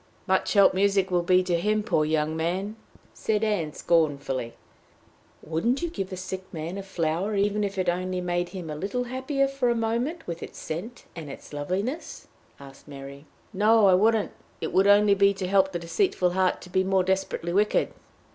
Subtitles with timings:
[0.25, 2.75] "Much help music will be to him, poor young man!"
[3.13, 4.53] said Ann, scornfully.
[5.43, 8.75] "Wouldn't you give a sick man a flower, even if it only made him a
[8.75, 12.27] little happier for a moment with its scent and its loveliness?"
[12.59, 13.25] asked Mary.
[13.53, 14.31] "No, I wouldn't.
[14.59, 17.93] It would only be to help the deceitful heart to be more desperately wicked."